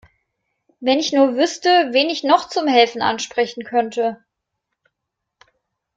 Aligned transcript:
Wenn 0.79 0.97
ich 0.99 1.11
nur 1.13 1.35
wüsste, 1.35 1.69
wen 1.91 2.09
ich 2.09 2.23
noch 2.23 2.49
zum 2.49 2.65
Helfen 2.65 3.03
ansprechen 3.03 3.63
könnte. 3.63 4.25